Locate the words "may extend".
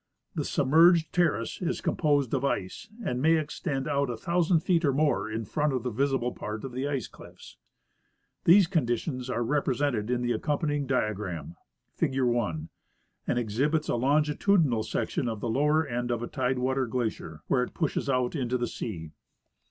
3.21-3.87